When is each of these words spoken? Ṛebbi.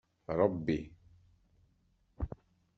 Ṛebbi. 0.39 0.77